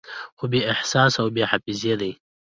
[0.37, 2.11] خو بې احساسه او بې حافظې ده